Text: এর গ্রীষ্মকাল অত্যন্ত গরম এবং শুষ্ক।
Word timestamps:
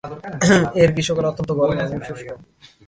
এর 0.81 0.89
গ্রীষ্মকাল 0.95 1.25
অত্যন্ত 1.31 1.51
গরম 1.59 1.77
এবং 1.83 1.99
শুষ্ক। 2.07 2.27